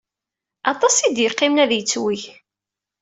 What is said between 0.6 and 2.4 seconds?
Aṭas i d-yeqqimen ad yettweg.